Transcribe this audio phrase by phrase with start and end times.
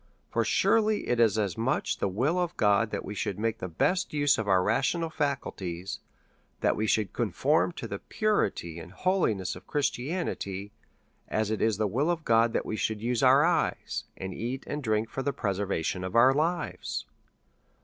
[0.31, 3.67] For surely it is as much the will of God that we should make the
[3.67, 5.99] best use of our rational faculties,
[6.61, 10.71] that we should conform to the purity and holiness of Christianity,
[11.27, 14.63] as it is the will of God that we should use our eyes, and eat
[14.65, 17.05] and drink for the preservation of our lives.